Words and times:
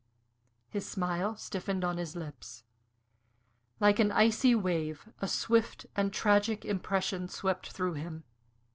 His 0.67 0.89
smile 0.89 1.35
stiffened 1.37 1.85
on 1.85 1.97
his 1.97 2.15
lips. 2.15 2.63
Like 3.79 3.99
an 3.99 4.11
icy 4.11 4.55
wave, 4.55 5.07
a 5.21 5.27
swift 5.27 5.85
and 5.95 6.11
tragic 6.11 6.65
impression 6.65 7.27
swept 7.27 7.69
through 7.69 7.93
him. 7.93 8.23